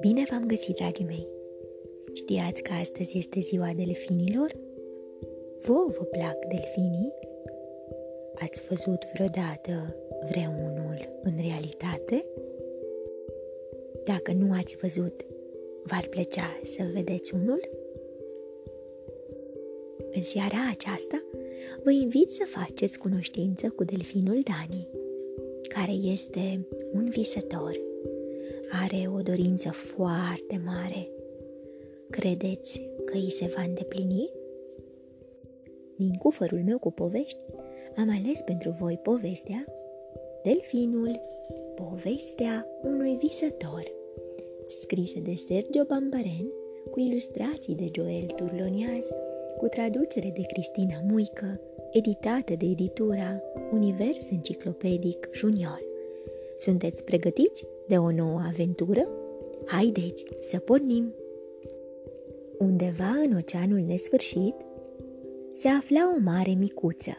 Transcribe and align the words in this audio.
Bine 0.00 0.24
v-am 0.30 0.44
găsit, 0.46 0.76
dragii 0.76 1.04
mei! 1.04 1.26
Știați 2.12 2.62
că 2.62 2.72
astăzi 2.72 3.18
este 3.18 3.40
ziua 3.40 3.72
delfinilor? 3.76 4.56
Vă 5.66 5.86
vă 5.98 6.04
plac 6.04 6.36
delfinii? 6.48 7.12
Ați 8.34 8.62
văzut 8.68 9.04
vreodată 9.12 9.96
vreunul 10.30 11.20
în 11.22 11.32
realitate? 11.36 12.24
Dacă 14.04 14.32
nu 14.32 14.52
ați 14.52 14.76
văzut, 14.76 15.26
v-ar 15.82 16.06
plăcea 16.10 16.60
să 16.64 16.82
vedeți 16.92 17.34
unul? 17.34 17.60
În 20.12 20.22
seara 20.22 20.56
aceasta 20.70 21.22
vă 21.82 21.90
invit 21.90 22.30
să 22.30 22.44
faceți 22.46 22.98
cunoștință 22.98 23.68
cu 23.68 23.84
delfinul 23.84 24.42
Dani, 24.42 24.88
care 25.78 25.92
este 25.92 26.66
un 26.92 27.08
visător. 27.08 27.80
Are 28.84 29.08
o 29.14 29.20
dorință 29.20 29.70
foarte 29.70 30.60
mare. 30.64 31.08
Credeți 32.10 32.90
că 33.04 33.16
îi 33.16 33.30
se 33.30 33.52
va 33.56 33.62
îndeplini? 33.62 34.30
Din 35.96 36.14
cufărul 36.14 36.62
meu 36.64 36.78
cu 36.78 36.90
povești, 36.90 37.44
am 37.96 38.08
ales 38.22 38.40
pentru 38.40 38.70
voi 38.70 38.98
povestea 39.02 39.64
Delfinul, 40.42 41.20
povestea 41.74 42.66
unui 42.82 43.16
visător, 43.16 43.82
scrisă 44.66 45.18
de 45.20 45.34
Sergio 45.34 45.84
Bambaren, 45.86 46.46
cu 46.90 47.00
ilustrații 47.00 47.74
de 47.74 47.90
Joel 47.92 48.26
Turloniaz, 48.36 49.08
cu 49.56 49.66
traducere 49.66 50.32
de 50.36 50.42
Cristina 50.42 51.00
Muică, 51.08 51.60
editată 51.92 52.54
de 52.54 52.66
editura 52.66 53.42
Univers 53.72 54.30
Enciclopedic 54.30 55.28
Junior. 55.32 55.80
Sunteți 56.56 57.04
pregătiți 57.04 57.66
de 57.86 57.96
o 57.96 58.10
nouă 58.10 58.40
aventură? 58.48 59.08
Haideți 59.66 60.24
să 60.40 60.58
pornim! 60.58 61.14
Undeva 62.58 63.12
în 63.24 63.36
oceanul 63.36 63.78
nesfârșit 63.78 64.54
se 65.52 65.68
afla 65.68 66.14
o 66.16 66.20
mare 66.20 66.50
micuță, 66.58 67.16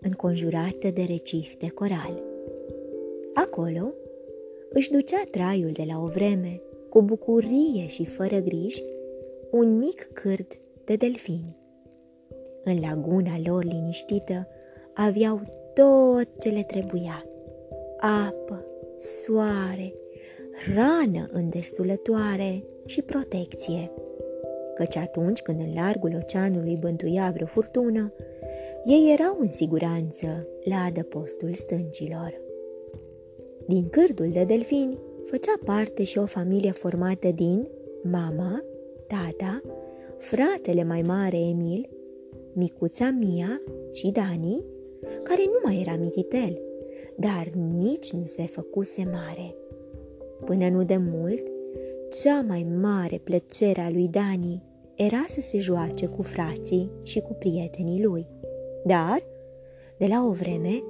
înconjurată 0.00 0.90
de 0.90 1.02
recif 1.02 1.54
de 1.54 1.68
coral. 1.68 2.22
Acolo 3.34 3.94
își 4.70 4.90
ducea 4.90 5.22
traiul 5.30 5.70
de 5.70 5.84
la 5.86 5.98
o 5.98 6.06
vreme, 6.06 6.60
cu 6.88 7.02
bucurie 7.02 7.86
și 7.86 8.04
fără 8.04 8.38
griji, 8.38 8.82
un 9.50 9.78
mic 9.78 10.08
cârd 10.12 10.46
de 10.84 10.96
delfini. 10.96 11.56
În 12.64 12.80
laguna 12.80 13.40
lor 13.44 13.64
liniștită 13.64 14.46
aveau 14.94 15.40
tot 15.74 16.40
ce 16.40 16.48
le 16.48 16.62
trebuia. 16.62 17.24
Apă, 17.98 18.64
soare, 18.98 19.94
rană 20.74 21.28
îndestulătoare 21.32 22.64
și 22.84 23.02
protecție. 23.02 23.90
Căci 24.74 24.96
atunci 24.96 25.40
când 25.40 25.60
în 25.60 25.74
largul 25.74 26.14
oceanului 26.22 26.76
bântuia 26.76 27.30
vreo 27.34 27.46
furtună, 27.46 28.12
ei 28.84 29.12
erau 29.12 29.36
în 29.40 29.48
siguranță 29.48 30.46
la 30.64 30.76
adăpostul 30.76 31.52
stâncilor. 31.52 32.40
Din 33.66 33.88
cârdul 33.88 34.28
de 34.32 34.44
delfini 34.44 34.98
făcea 35.24 35.54
parte 35.64 36.02
și 36.02 36.18
o 36.18 36.26
familie 36.26 36.70
formată 36.70 37.28
din 37.34 37.68
mama, 38.02 38.64
tata, 39.06 39.62
fratele 40.18 40.84
mai 40.84 41.02
mare 41.02 41.38
Emil 41.38 41.88
micuța 42.52 43.10
Mia 43.18 43.60
și 43.92 44.10
Dani, 44.10 44.64
care 45.22 45.42
nu 45.44 45.58
mai 45.62 45.80
era 45.80 45.96
mititel, 45.96 46.60
dar 47.16 47.46
nici 47.76 48.12
nu 48.12 48.24
se 48.24 48.42
făcuse 48.42 49.04
mare. 49.04 49.54
Până 50.44 50.68
nu 50.68 50.84
de 50.84 50.96
mult, 50.96 51.42
cea 52.22 52.40
mai 52.40 52.66
mare 52.80 53.20
plăcere 53.24 53.80
a 53.80 53.90
lui 53.90 54.08
Dani 54.08 54.62
era 54.94 55.24
să 55.28 55.40
se 55.40 55.58
joace 55.58 56.06
cu 56.06 56.22
frații 56.22 56.90
și 57.02 57.20
cu 57.20 57.32
prietenii 57.32 58.04
lui. 58.04 58.26
Dar, 58.84 59.22
de 59.98 60.06
la 60.06 60.24
o 60.26 60.30
vreme, 60.30 60.82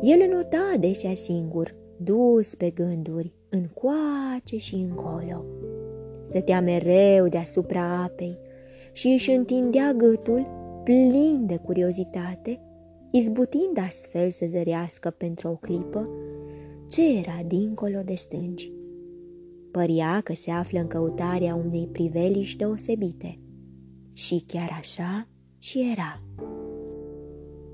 el 0.00 0.28
nota 0.30 0.70
adesea 0.74 1.14
singur, 1.14 1.74
dus 1.96 2.54
pe 2.54 2.70
gânduri, 2.70 3.32
încoace 3.48 4.56
și 4.56 4.74
încolo. 4.74 5.44
Stătea 6.22 6.60
mereu 6.60 7.28
deasupra 7.28 8.02
apei 8.02 8.38
și 8.92 9.06
își 9.06 9.30
întindea 9.30 9.92
gâtul 9.92 10.46
plin 10.84 11.42
de 11.46 11.56
curiozitate, 11.56 12.60
izbutind 13.12 13.78
astfel 13.78 14.30
să 14.30 14.46
zărească 14.48 15.10
pentru 15.10 15.48
o 15.48 15.56
clipă 15.56 16.08
ce 16.88 17.18
era 17.18 17.42
dincolo 17.46 18.00
de 18.04 18.14
stângi. 18.14 18.72
Părea 19.70 20.20
că 20.20 20.34
se 20.34 20.50
află 20.50 20.80
în 20.80 20.86
căutarea 20.86 21.54
unei 21.54 21.88
priveliști 21.92 22.56
deosebite. 22.56 23.34
Și 24.12 24.44
chiar 24.46 24.68
așa 24.78 25.28
și 25.58 25.90
era. 25.92 26.22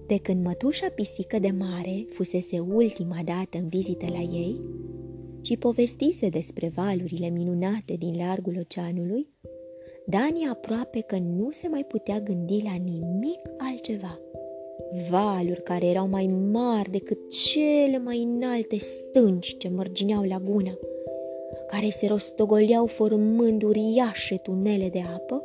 De 0.07 0.19
când 0.19 0.45
mătușa 0.45 0.89
pisică 0.89 1.39
de 1.39 1.51
mare 1.51 2.07
fusese 2.09 2.59
ultima 2.59 3.21
dată 3.25 3.59
în 3.59 3.69
vizită 3.69 4.07
la 4.07 4.21
ei 4.21 4.61
și 5.43 5.57
povestise 5.57 6.29
despre 6.29 6.73
valurile 6.75 7.29
minunate 7.29 7.95
din 7.99 8.17
largul 8.17 8.57
oceanului, 8.59 9.29
Dani 10.07 10.49
aproape 10.51 11.01
că 11.01 11.19
nu 11.19 11.51
se 11.51 11.69
mai 11.69 11.85
putea 11.85 12.21
gândi 12.21 12.63
la 12.63 12.75
nimic 12.75 13.41
altceva. 13.59 14.19
Valuri 15.11 15.63
care 15.63 15.87
erau 15.87 16.09
mai 16.09 16.27
mari 16.53 16.91
decât 16.91 17.19
cele 17.31 17.99
mai 17.99 18.23
înalte 18.23 18.77
stânci 18.77 19.57
ce 19.57 19.69
mărgineau 19.69 20.23
laguna, 20.23 20.79
care 21.67 21.89
se 21.89 22.07
rostogoleau 22.07 22.87
formând 22.87 23.63
uriașe 23.63 24.37
tunele 24.37 24.89
de 24.89 25.01
apă 25.15 25.45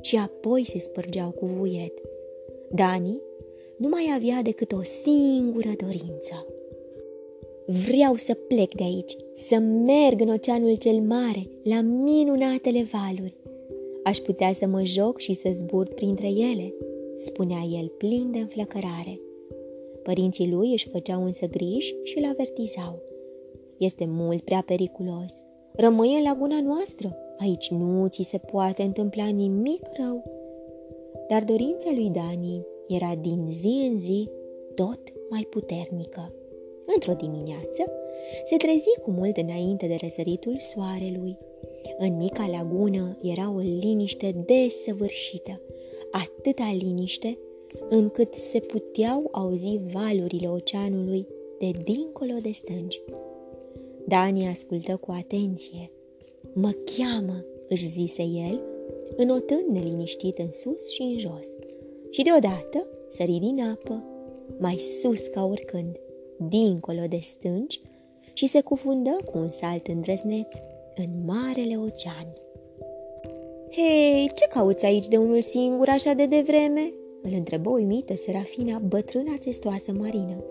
și 0.00 0.16
apoi 0.16 0.66
se 0.66 0.78
spărgeau 0.78 1.30
cu 1.30 1.46
vuiet. 1.46 1.92
Dani 2.70 3.20
nu 3.76 3.88
mai 3.88 4.12
avea 4.14 4.42
decât 4.42 4.72
o 4.72 4.82
singură 4.82 5.70
dorință. 5.84 6.46
Vreau 7.86 8.14
să 8.14 8.34
plec 8.34 8.74
de 8.74 8.82
aici, 8.82 9.16
să 9.48 9.58
merg 9.58 10.20
în 10.20 10.28
oceanul 10.28 10.74
cel 10.74 11.00
mare, 11.00 11.48
la 11.62 11.80
minunatele 11.80 12.88
valuri, 12.92 13.36
Aș 14.02 14.18
putea 14.18 14.52
să 14.52 14.66
mă 14.66 14.82
joc 14.84 15.18
și 15.18 15.34
să 15.34 15.48
zbur 15.52 15.88
printre 15.88 16.28
ele, 16.28 16.74
spunea 17.24 17.60
el 17.78 17.88
plin 17.88 18.30
de 18.30 18.38
înflăcărare. 18.38 19.20
Părinții 20.02 20.50
lui 20.50 20.72
își 20.72 20.88
făceau 20.88 21.24
însă 21.24 21.46
griji 21.46 21.94
și 22.02 22.18
îl 22.18 22.24
avertizau. 22.24 23.02
Este 23.78 24.06
mult 24.06 24.42
prea 24.42 24.62
periculos. 24.66 25.32
Rămâi 25.72 26.14
în 26.14 26.22
laguna 26.22 26.60
noastră. 26.60 27.16
Aici 27.38 27.70
nu 27.70 28.06
ți 28.06 28.22
se 28.22 28.38
poate 28.38 28.82
întâmpla 28.82 29.26
nimic 29.26 29.82
rău. 29.96 30.24
Dar 31.28 31.44
dorința 31.44 31.90
lui 31.94 32.10
Dani 32.10 32.66
era 32.88 33.14
din 33.20 33.46
zi 33.50 33.88
în 33.90 33.98
zi 33.98 34.28
tot 34.74 35.00
mai 35.30 35.46
puternică. 35.50 36.34
Într-o 36.94 37.12
dimineață, 37.12 37.92
se 38.44 38.56
trezi 38.56 39.00
cu 39.02 39.10
mult 39.10 39.36
înainte 39.36 39.86
de 39.86 39.96
răsăritul 40.00 40.56
soarelui 40.58 41.38
în 41.98 42.16
mica 42.16 42.46
lagună 42.46 43.18
era 43.22 43.52
o 43.56 43.58
liniște 43.58 44.44
desăvârșită, 44.46 45.60
atâta 46.10 46.72
liniște 46.78 47.38
încât 47.88 48.34
se 48.34 48.60
puteau 48.60 49.28
auzi 49.32 49.80
valurile 49.92 50.48
oceanului 50.48 51.26
de 51.58 51.70
dincolo 51.84 52.34
de 52.42 52.50
stângi. 52.50 53.00
Dani 54.06 54.46
ascultă 54.46 54.96
cu 54.96 55.10
atenție. 55.10 55.90
Mă 56.52 56.70
cheamă, 56.96 57.44
își 57.68 57.86
zise 57.86 58.22
el, 58.22 58.60
înotând 59.16 59.64
neliniștit 59.70 60.38
în 60.38 60.50
sus 60.50 60.90
și 60.90 61.02
în 61.02 61.18
jos. 61.18 61.46
Și 62.10 62.22
deodată 62.22 62.86
sări 63.08 63.38
din 63.38 63.62
apă, 63.62 64.04
mai 64.58 64.76
sus 64.76 65.26
ca 65.26 65.44
oricând, 65.44 65.96
dincolo 66.48 67.02
de 67.08 67.18
stânci, 67.20 67.80
și 68.32 68.46
se 68.46 68.60
cufundă 68.60 69.16
cu 69.24 69.38
un 69.38 69.50
salt 69.50 69.86
îndrăzneț 69.86 70.54
în 70.96 71.24
marele 71.24 71.76
ocean. 71.76 72.32
Hei, 73.72 74.30
ce 74.34 74.46
cauți 74.48 74.84
aici 74.84 75.08
de 75.08 75.16
unul 75.16 75.40
singur 75.40 75.88
așa 75.88 76.12
de 76.12 76.26
devreme?" 76.26 76.92
îl 77.22 77.30
întrebă 77.36 77.70
uimită 77.70 78.16
Serafina, 78.16 78.78
bătrâna 78.78 79.36
testoasă 79.40 79.92
marină. 79.92 80.44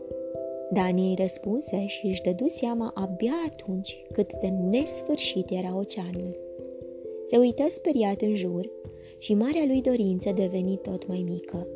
Dani 0.74 1.10
îi 1.10 1.16
răspunse 1.20 1.86
și 1.86 2.06
își 2.06 2.22
dădu 2.22 2.48
seama 2.48 2.92
abia 2.96 3.34
atunci 3.48 4.04
cât 4.12 4.34
de 4.34 4.48
nesfârșit 4.48 5.50
era 5.50 5.78
oceanul. 5.78 6.40
Se 7.24 7.38
uită 7.38 7.64
speriat 7.68 8.22
în 8.22 8.36
jur 8.36 8.72
și 9.18 9.34
marea 9.34 9.64
lui 9.68 9.82
dorință 9.82 10.32
deveni 10.32 10.78
tot 10.82 11.08
mai 11.08 11.26
mică. 11.30 11.68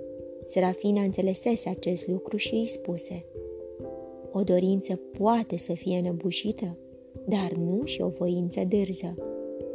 Serafina 0.46 1.02
înțelesese 1.02 1.70
acest 1.70 2.08
lucru 2.08 2.38
și 2.38 2.54
îi 2.54 2.68
spuse 2.68 3.26
O 4.32 4.42
dorință 4.42 5.00
poate 5.18 5.58
să 5.58 5.74
fie 5.74 5.98
înăbușită, 5.98 6.78
dar 7.28 7.52
nu 7.52 7.82
și 7.86 8.02
o 8.02 8.08
voință 8.08 8.62
dârză. 8.68 9.16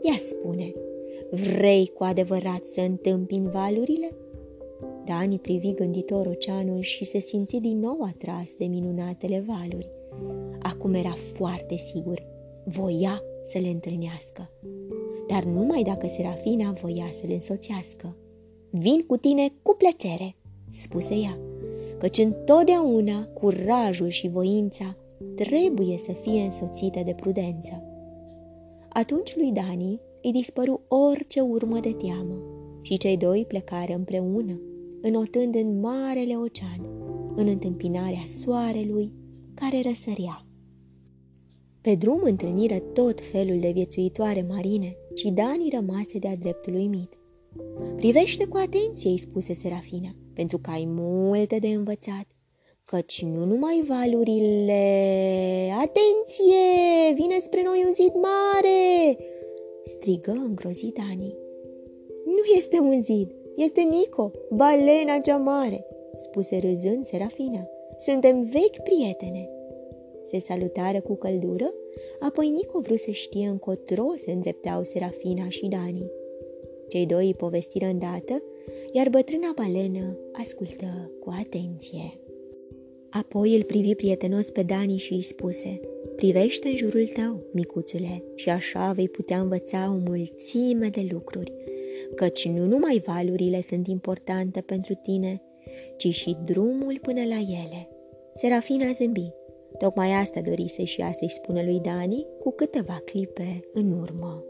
Ea 0.03 0.17
spune, 0.17 0.73
vrei 1.31 1.87
cu 1.87 2.05
adevărat 2.05 2.65
să 2.65 2.81
întâmpini 2.81 3.51
valurile? 3.51 4.17
Dani 5.05 5.39
privi 5.39 5.73
gânditor 5.73 6.27
oceanul 6.27 6.81
și 6.81 7.05
se 7.05 7.19
simți 7.19 7.57
din 7.57 7.79
nou 7.79 7.99
atras 8.03 8.53
de 8.59 8.65
minunatele 8.65 9.45
valuri. 9.47 9.91
Acum 10.63 10.95
era 10.95 11.15
foarte 11.35 11.77
sigur, 11.77 12.27
voia 12.65 13.23
să 13.43 13.59
le 13.59 13.69
întâlnească. 13.69 14.51
Dar 15.29 15.45
numai 15.45 15.83
dacă 15.83 16.07
Serafina 16.07 16.71
voia 16.71 17.09
să 17.13 17.27
le 17.27 17.35
însoțească. 17.35 18.17
Vin 18.71 19.05
cu 19.07 19.17
tine 19.17 19.53
cu 19.63 19.75
plăcere, 19.75 20.37
spuse 20.71 21.15
ea, 21.15 21.39
căci 21.99 22.19
întotdeauna 22.19 23.27
curajul 23.27 24.09
și 24.09 24.29
voința 24.29 24.97
trebuie 25.35 25.99
să 25.99 26.13
fie 26.13 26.41
însoțite 26.41 27.03
de 27.05 27.13
prudență. 27.13 27.83
Atunci 28.89 29.37
lui 29.37 29.53
Dani 29.53 30.01
îi 30.23 30.33
dispăru 30.33 30.81
orice 30.89 31.41
urmă 31.41 31.79
de 31.81 31.93
teamă 31.93 32.43
și 32.83 32.97
cei 32.97 33.17
doi 33.17 33.45
plecară 33.49 33.95
împreună, 33.95 34.61
înotând 35.01 35.55
în 35.55 35.81
marele 35.81 36.35
ocean, 36.35 36.89
în 37.37 37.47
întâmpinarea 37.49 38.25
soarelui 38.27 39.13
care 39.55 39.81
răsărea. 39.83 40.43
Pe 41.81 41.95
drum 41.95 42.21
întâlniră 42.23 42.79
tot 42.79 43.21
felul 43.21 43.61
de 43.61 43.71
viețuitoare 43.71 44.47
marine 44.49 44.97
și 45.15 45.31
Dani 45.31 45.71
rămase 45.75 46.19
de-a 46.19 46.37
dreptul 46.37 46.75
uimit. 46.75 47.19
Privește 47.97 48.47
cu 48.47 48.57
atenție, 48.57 49.11
îi 49.11 49.19
spuse 49.19 49.55
Serafina, 49.55 50.11
pentru 50.35 50.59
că 50.59 50.71
ai 50.71 50.85
multe 50.87 51.59
de 51.59 51.69
învățat, 51.69 52.27
căci 52.85 53.25
nu 53.25 53.45
numai 53.45 53.85
valurile... 53.87 54.83
Atenție! 55.73 57.15
Vine 57.15 57.39
spre 57.41 57.63
noi 57.65 57.83
un 57.87 57.93
zid 57.93 58.13
mare! 58.15 59.17
Strigă 59.89 60.31
îngrozit 60.31 60.95
Dani. 60.95 61.37
Nu 62.25 62.57
este 62.57 62.79
un 62.79 63.03
zid, 63.03 63.31
este 63.57 63.81
Nico, 63.81 64.31
balena 64.51 65.19
cea 65.19 65.37
mare, 65.37 65.87
spuse 66.15 66.59
râzând 66.59 67.07
Serafina. 67.07 67.69
Suntem 67.99 68.43
vechi 68.43 68.83
prietene. 68.83 69.49
Se 70.25 70.39
salutară 70.39 71.01
cu 71.01 71.15
căldură, 71.15 71.75
apoi 72.21 72.49
Nico 72.49 72.81
vrut 72.81 72.99
să 72.99 73.11
știe 73.11 73.49
încotro 73.49 74.07
se 74.17 74.33
îndreptau 74.33 74.85
Serafina 74.85 75.49
și 75.49 75.67
Dani. 75.67 76.11
Cei 76.89 77.07
doi 77.07 77.27
îi 77.27 77.35
povestiră 77.35 77.87
îndată, 77.87 78.43
iar 78.93 79.09
bătrâna 79.09 79.53
balenă 79.55 80.17
ascultă 80.33 81.11
cu 81.21 81.35
atenție. 81.41 82.21
Apoi 83.11 83.57
îl 83.57 83.63
privi 83.63 83.95
prietenos 83.95 84.51
pe 84.51 84.63
Dani 84.63 84.97
și 84.97 85.13
îi 85.13 85.23
spuse, 85.23 85.81
Privește 86.19 86.69
în 86.69 86.77
jurul 86.77 87.07
tău, 87.07 87.43
micuțule, 87.53 88.23
și 88.35 88.49
așa 88.49 88.93
vei 88.93 89.09
putea 89.09 89.41
învăța 89.41 89.95
o 89.95 90.11
mulțime 90.11 90.89
de 90.89 91.07
lucruri, 91.11 91.53
căci 92.15 92.49
nu 92.49 92.67
numai 92.67 93.03
valurile 93.07 93.61
sunt 93.61 93.87
importante 93.87 94.61
pentru 94.61 94.95
tine, 94.95 95.43
ci 95.97 96.09
și 96.09 96.37
drumul 96.45 96.99
până 97.03 97.21
la 97.25 97.35
ele. 97.35 97.89
Serafina 98.35 98.91
zâmbi. 98.93 99.31
Tocmai 99.79 100.13
asta 100.13 100.41
dorise 100.41 100.85
și 100.85 101.01
ea 101.01 101.13
să-i 101.13 101.31
spună 101.31 101.63
lui 101.63 101.81
Dani 101.81 102.27
cu 102.41 102.51
câteva 102.51 103.03
clipe 103.05 103.61
în 103.73 103.93
urmă. 104.01 104.45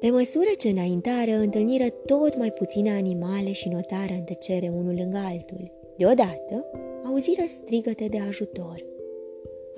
Pe 0.00 0.10
măsură 0.10 0.50
ce 0.58 0.68
înaintară, 0.68 1.32
întâlniră 1.32 1.88
tot 2.06 2.36
mai 2.36 2.52
puține 2.52 2.90
animale 2.90 3.52
și 3.52 3.68
notară 3.68 4.12
în 4.12 4.22
tăcere 4.22 4.72
unul 4.76 4.94
lângă 4.94 5.18
altul. 5.18 5.72
Deodată, 5.96 6.64
auziră 7.04 7.42
strigăte 7.46 8.06
de 8.10 8.18
ajutor. 8.18 8.96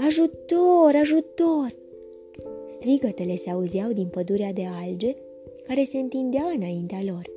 Ajutor, 0.06 0.94
ajutor! 1.00 1.76
Strigătele 2.66 3.36
se 3.36 3.50
auzeau 3.50 3.92
din 3.92 4.06
pădurea 4.06 4.52
de 4.52 4.66
alge 4.84 5.14
care 5.66 5.84
se 5.84 5.98
întindea 5.98 6.44
înaintea 6.56 6.98
lor. 7.04 7.30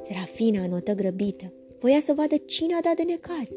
Serafina 0.00 0.62
anotă 0.62 0.92
grăbită. 0.92 1.52
Voia 1.78 1.98
să 2.00 2.12
vadă 2.12 2.36
cine 2.36 2.74
a 2.74 2.80
dat 2.80 2.96
de 2.96 3.02
necaz. 3.02 3.48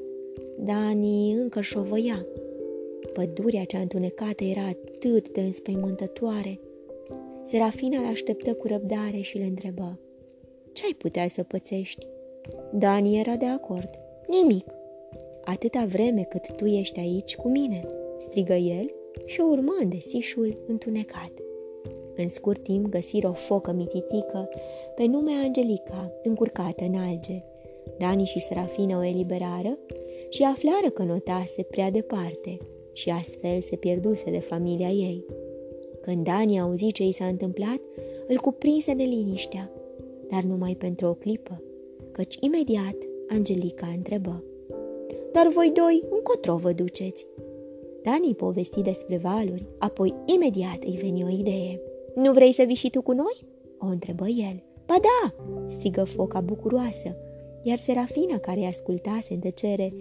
Dani 0.60 1.32
încă 1.32 1.62
șovăia. 1.62 2.26
Pădurea 3.14 3.64
cea 3.64 3.80
întunecată 3.80 4.44
era 4.44 4.66
atât 4.68 5.30
de 5.30 5.42
înspăimântătoare. 5.42 6.60
Serafina 7.44 8.00
îl 8.00 8.06
așteptă 8.06 8.54
cu 8.54 8.68
răbdare 8.68 9.22
și 9.22 9.38
le 9.38 9.46
întrebă. 9.46 10.00
Ce 10.72 10.86
ai 10.86 10.96
putea 10.98 11.28
să 11.28 11.44
pățești? 11.44 12.08
Dani 12.74 13.20
era 13.20 13.36
de 13.36 13.46
acord. 13.46 13.90
Nimic. 14.28 14.66
Atâta 15.44 15.86
vreme 15.86 16.24
cât 16.24 16.56
tu 16.56 16.66
ești 16.66 17.00
aici 17.00 17.36
cu 17.36 17.50
mine, 17.50 17.86
strigă 18.22 18.54
el 18.54 18.94
și 19.26 19.42
o 19.42 19.46
urmă 19.46 19.72
în 19.82 19.90
desișul 19.90 20.64
întunecat. 20.68 21.32
În 22.16 22.28
scurt 22.28 22.64
timp 22.64 22.88
găsiră 22.88 23.28
o 23.28 23.34
focă 23.34 23.72
mititică 23.72 24.50
pe 24.96 25.06
nume 25.06 25.32
Angelica, 25.44 26.12
încurcată 26.24 26.84
în 26.84 26.96
alge. 26.96 27.44
Dani 27.98 28.26
și 28.26 28.40
Serafina 28.40 28.98
o 28.98 29.04
eliberară 29.04 29.78
și 30.30 30.44
aflară 30.44 30.90
că 30.94 31.04
notase 31.04 31.64
prea 31.64 31.92
departe 31.92 32.58
și 32.94 33.10
astfel 33.10 33.62
se 33.62 33.76
pierduse 33.76 34.32
de 34.32 34.40
familia 34.40 34.90
ei. 34.90 35.26
Când 36.02 36.24
Dani 36.24 36.60
auzi 36.60 36.92
ce 36.92 37.04
i 37.04 37.12
s-a 37.12 37.26
întâmplat, 37.26 37.82
îl 38.28 38.38
cuprinse 38.38 38.92
neliniștea, 38.92 39.72
dar 40.30 40.44
numai 40.44 40.76
pentru 40.76 41.08
o 41.08 41.14
clipă, 41.14 41.64
căci 42.12 42.38
imediat 42.40 42.96
Angelica 43.28 43.88
întrebă. 43.96 44.44
Dar 45.32 45.48
voi 45.48 45.72
doi 45.76 46.04
încotro 46.10 46.56
vă 46.56 46.72
duceți? 46.72 47.26
Dani 48.04 48.36
povesti 48.36 48.82
despre 48.82 49.18
valuri, 49.18 49.68
apoi 49.80 50.14
imediat 50.26 50.84
îi 50.84 51.00
veni 51.02 51.24
o 51.24 51.30
idee. 51.30 51.82
Nu 52.16 52.34
vrei 52.34 52.52
să 52.52 52.64
vii 52.68 52.76
și 52.76 52.90
tu 52.90 53.02
cu 53.02 53.12
noi?" 53.12 53.46
o 53.80 53.86
întrebă 53.86 54.28
el. 54.28 54.64
Ba 54.86 54.96
da!" 55.02 55.34
strigă 55.66 56.04
foca 56.04 56.42
bucuroasă, 56.42 57.16
iar 57.62 57.78
Serafina, 57.78 58.38
care 58.38 58.66
ascultase 58.66 59.34
în 59.34 59.40
tăcere, 59.40 59.94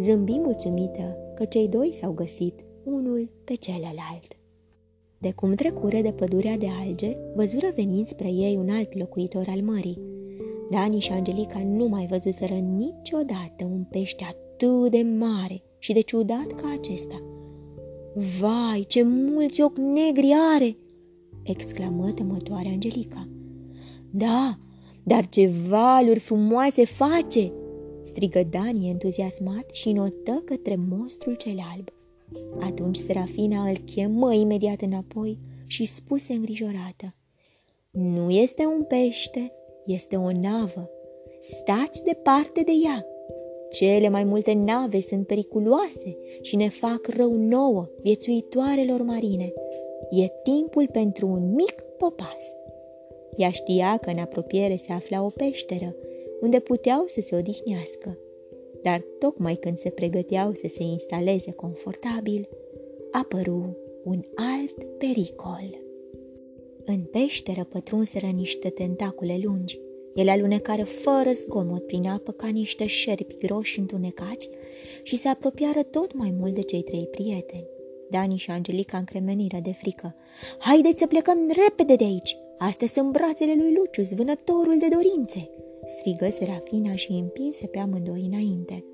zâmbi 0.00 0.38
mulțumită 0.38 1.16
că 1.34 1.44
cei 1.44 1.68
doi 1.68 1.92
s-au 1.92 2.12
găsit 2.12 2.64
unul 2.84 3.30
pe 3.44 3.54
celălalt. 3.54 4.38
De 5.18 5.32
cum 5.32 5.54
trecură 5.54 6.00
de 6.00 6.12
pădurea 6.12 6.56
de 6.56 6.66
alge, 6.86 7.16
văzură 7.34 7.66
venind 7.74 8.06
spre 8.06 8.28
ei 8.28 8.56
un 8.56 8.68
alt 8.68 8.98
locuitor 8.98 9.46
al 9.48 9.60
mării. 9.60 10.00
Dani 10.70 10.98
și 10.98 11.12
Angelica 11.12 11.62
nu 11.64 11.86
mai 11.86 12.06
văzuseră 12.06 12.54
niciodată 12.54 13.64
un 13.64 13.84
pește 13.90 14.24
atât 14.24 14.90
de 14.90 15.02
mare 15.18 15.62
și 15.78 15.92
de 15.92 16.00
ciudat 16.00 16.46
ca 16.46 16.76
acesta. 16.78 17.22
Vai, 18.14 18.84
ce 18.88 19.02
mulți 19.02 19.62
ochi 19.62 19.78
negri 19.78 20.32
are!" 20.54 20.76
exclamă 21.42 22.10
temătoarea 22.10 22.70
Angelica. 22.70 23.28
Da, 24.10 24.58
dar 25.02 25.28
ce 25.28 25.52
valuri 25.68 26.18
frumoase 26.18 26.84
face!" 26.84 27.52
strigă 28.02 28.42
Dani 28.50 28.88
entuziasmat 28.88 29.70
și 29.72 29.92
notă 29.92 30.42
către 30.44 30.76
monstrul 30.88 31.34
cel 31.34 31.58
alb. 31.74 31.88
Atunci 32.60 32.96
Serafina 32.96 33.68
îl 33.68 33.76
chemă 33.76 34.32
imediat 34.32 34.80
înapoi 34.80 35.38
și 35.66 35.84
spuse 35.84 36.32
îngrijorată. 36.32 37.14
Nu 37.90 38.30
este 38.30 38.66
un 38.66 38.84
pește, 38.84 39.52
este 39.86 40.16
o 40.16 40.32
navă. 40.32 40.90
Stați 41.40 42.02
departe 42.02 42.62
de 42.62 42.72
ea. 42.84 43.04
Cele 43.70 44.08
mai 44.08 44.24
multe 44.24 44.52
nave 44.52 45.00
sunt 45.00 45.26
periculoase 45.26 46.16
și 46.40 46.56
ne 46.56 46.68
fac 46.68 47.06
rău 47.16 47.32
nouă, 47.32 47.88
viețuitoarelor 48.02 49.02
marine. 49.02 49.52
E 50.10 50.26
timpul 50.42 50.88
pentru 50.92 51.26
un 51.26 51.54
mic 51.54 51.84
popas. 51.98 52.54
Ea 53.36 53.50
știa 53.50 53.96
că 53.96 54.10
în 54.10 54.18
apropiere 54.18 54.76
se 54.76 54.92
afla 54.92 55.24
o 55.24 55.28
peșteră, 55.28 55.96
unde 56.40 56.58
puteau 56.58 57.04
să 57.06 57.20
se 57.20 57.36
odihnească. 57.36 58.18
Dar 58.82 59.04
tocmai 59.18 59.54
când 59.54 59.78
se 59.78 59.90
pregăteau 59.90 60.54
să 60.54 60.66
se 60.68 60.82
instaleze 60.82 61.52
confortabil, 61.52 62.48
apăru 63.10 63.76
un 64.04 64.22
alt 64.34 64.84
pericol. 64.98 65.78
În 66.84 67.00
peșteră 67.00 67.64
pătrunseră 67.64 68.26
niște 68.26 68.68
tentacule 68.68 69.38
lungi. 69.42 69.80
Ele 70.14 70.30
alunecară 70.30 70.84
fără 70.84 71.30
zgomot 71.32 71.86
prin 71.86 72.06
apă 72.08 72.32
ca 72.32 72.46
niște 72.46 72.86
șerpi 72.86 73.36
groși 73.38 73.78
întunecați 73.78 74.50
și 75.02 75.16
se 75.16 75.28
apropiară 75.28 75.82
tot 75.82 76.14
mai 76.14 76.34
mult 76.38 76.54
de 76.54 76.62
cei 76.62 76.82
trei 76.82 77.06
prieteni. 77.10 77.66
Dani 78.10 78.36
și 78.36 78.50
Angelica 78.50 78.98
încremeniră 78.98 79.58
de 79.62 79.72
frică. 79.72 80.14
Haideți 80.58 80.98
să 80.98 81.06
plecăm 81.06 81.38
repede 81.64 81.94
de 81.96 82.04
aici! 82.04 82.36
Astea 82.58 82.86
sunt 82.86 83.12
brațele 83.12 83.54
lui 83.56 83.74
Lucius, 83.74 84.14
vânătorul 84.14 84.78
de 84.78 84.88
dorințe!" 84.88 85.50
strigă 85.84 86.30
Serafina 86.30 86.94
și 86.94 87.12
împinse 87.12 87.66
pe 87.66 87.78
amândoi 87.78 88.28
înainte. 88.30 88.84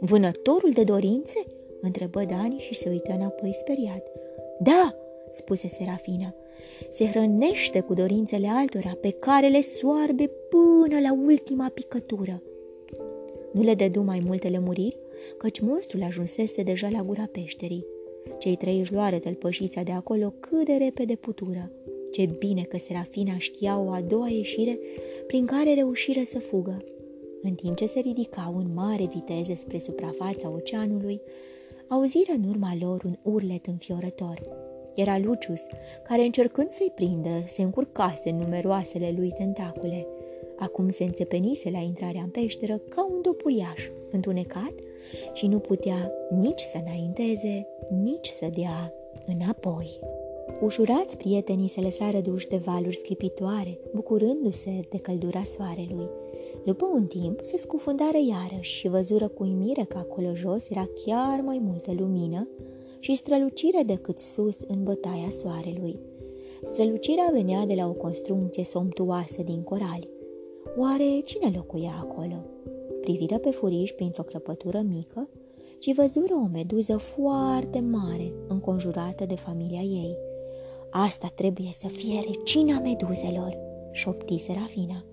Vânătorul 0.00 0.70
de 0.70 0.84
dorințe?" 0.84 1.44
întrebă 1.80 2.24
Dani 2.24 2.58
și 2.58 2.74
se 2.74 2.88
uită 2.88 3.12
înapoi 3.12 3.54
speriat. 3.54 4.06
Da!" 4.58 4.94
spuse 5.30 5.68
Serafina. 5.68 6.34
Se 6.90 7.06
hrănește 7.06 7.80
cu 7.80 7.94
dorințele 7.94 8.48
altora 8.48 8.92
pe 9.00 9.10
care 9.10 9.48
le 9.48 9.60
soarbe 9.60 10.30
până 10.48 11.00
la 11.00 11.12
ultima 11.12 11.68
picătură. 11.74 12.42
Nu 13.52 13.62
le 13.62 13.74
dădu 13.74 14.00
mai 14.00 14.22
multe 14.26 14.48
lămuriri, 14.48 14.98
căci 15.38 15.60
monstrul 15.60 16.02
ajunsese 16.02 16.62
deja 16.62 16.88
la 16.88 17.02
gura 17.02 17.28
peșterii. 17.32 17.86
Cei 18.38 18.56
trei 18.56 18.78
își 18.78 18.92
luară 18.92 19.18
tălpășița 19.18 19.82
de 19.82 19.92
acolo 19.92 20.34
cât 20.40 20.64
de 20.64 20.72
repede 20.72 21.14
putură. 21.14 21.70
Ce 22.10 22.28
bine 22.38 22.62
că 22.62 22.78
Serafina 22.78 23.38
știa 23.38 23.78
o 23.78 23.90
a 23.90 24.00
doua 24.00 24.28
ieșire 24.28 24.78
prin 25.26 25.46
care 25.46 25.74
reușiră 25.74 26.20
să 26.24 26.38
fugă. 26.38 26.84
în 27.42 27.54
timp 27.54 27.76
ce 27.76 27.86
se 27.86 28.00
ridicau 28.00 28.56
în 28.56 28.74
mare 28.74 29.10
viteză 29.14 29.52
spre 29.54 29.78
suprafața 29.78 30.50
oceanului, 30.50 31.20
auziră 31.88 32.32
în 32.36 32.48
urma 32.48 32.76
lor 32.80 33.04
un 33.04 33.16
urlet 33.22 33.66
înfiorător. 33.66 34.68
Era 34.94 35.18
Lucius, 35.18 35.66
care 36.02 36.22
încercând 36.22 36.70
să-i 36.70 36.92
prindă, 36.94 37.42
se 37.46 37.62
încurcase 37.62 38.30
în 38.30 38.36
numeroasele 38.36 39.14
lui 39.16 39.28
tentacule. 39.28 40.06
Acum 40.58 40.88
se 40.88 41.04
înțepenise 41.04 41.70
la 41.70 41.78
intrarea 41.78 42.22
în 42.22 42.28
peșteră 42.28 42.76
ca 42.76 43.06
un 43.10 43.20
dopuriaș, 43.22 43.88
întunecat 44.10 44.72
și 45.32 45.46
nu 45.46 45.58
putea 45.58 46.12
nici 46.30 46.60
să 46.60 46.78
înainteze, 46.84 47.66
nici 48.02 48.26
să 48.26 48.50
dea 48.54 48.92
înapoi. 49.26 50.00
Ușurați 50.60 51.16
prietenii 51.16 51.68
se 51.68 51.80
lăsară 51.80 52.20
duși 52.20 52.48
de 52.48 52.56
valuri 52.56 52.96
sclipitoare, 52.96 53.78
bucurându-se 53.94 54.80
de 54.90 54.98
căldura 54.98 55.42
soarelui. 55.42 56.08
După 56.64 56.90
un 56.94 57.06
timp, 57.06 57.40
se 57.42 57.56
scufundară 57.56 58.18
iarăși 58.28 58.74
și 58.74 58.88
văzură 58.88 59.28
cu 59.28 59.42
uimire 59.42 59.84
că 59.88 59.98
acolo 59.98 60.34
jos 60.34 60.68
era 60.70 60.84
chiar 61.04 61.40
mai 61.40 61.58
multă 61.62 61.92
lumină 61.98 62.48
și 63.00 63.14
strălucire 63.14 63.82
decât 63.86 64.18
sus 64.18 64.60
în 64.66 64.82
bătaia 64.82 65.30
soarelui. 65.30 65.98
Strălucirea 66.62 67.30
venea 67.32 67.66
de 67.66 67.74
la 67.74 67.88
o 67.88 67.92
construcție 67.92 68.64
somptuoasă 68.64 69.42
din 69.42 69.62
corali. 69.62 70.08
Oare 70.76 71.18
cine 71.24 71.52
locuia 71.54 71.98
acolo? 72.00 72.44
Priviră 73.00 73.38
pe 73.38 73.50
furiș 73.50 73.90
printr-o 73.90 74.22
crăpătură 74.22 74.80
mică 74.80 75.28
și 75.78 75.92
văzură 75.92 76.34
o 76.44 76.48
meduză 76.52 76.96
foarte 76.96 77.80
mare, 77.80 78.32
înconjurată 78.48 79.24
de 79.24 79.34
familia 79.34 79.80
ei. 79.80 80.16
Asta 80.90 81.26
trebuie 81.34 81.68
să 81.78 81.86
fie 81.88 82.20
regina 82.26 82.80
meduzelor, 82.80 83.58
șopti 83.92 84.38
Serafina. 84.38 85.04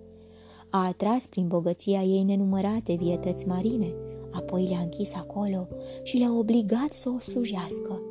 A 0.70 0.86
atras 0.86 1.26
prin 1.26 1.48
bogăția 1.48 2.02
ei 2.02 2.24
nenumărate 2.24 2.94
vietăți 2.94 3.48
marine, 3.48 3.94
apoi 4.38 4.66
le-a 4.68 4.80
închis 4.80 5.14
acolo 5.14 5.68
și 6.04 6.18
le-a 6.18 6.32
obligat 6.32 6.94
să 6.94 7.10
o 7.10 7.20
slujească. 7.20 8.02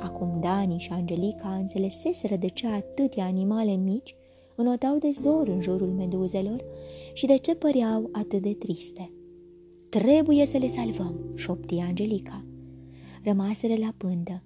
Acum 0.00 0.38
Dani 0.40 0.78
și 0.78 0.90
Angelica 0.92 1.48
înțeleseseră 1.48 2.36
de 2.36 2.48
ce 2.48 2.66
atâtea 2.66 3.24
animale 3.24 3.74
mici 3.76 4.14
înotau 4.56 4.96
de 4.98 5.10
zor 5.10 5.48
în 5.48 5.60
jurul 5.60 5.88
meduzelor 5.88 6.64
și 7.12 7.26
de 7.26 7.36
ce 7.36 7.54
păreau 7.54 8.08
atât 8.12 8.42
de 8.42 8.54
triste. 8.54 9.12
Trebuie 9.88 10.46
să 10.46 10.58
le 10.58 10.66
salvăm, 10.66 11.20
șopti 11.34 11.78
Angelica. 11.78 12.44
Rămaseră 13.24 13.74
la 13.76 13.94
pândă. 13.96 14.42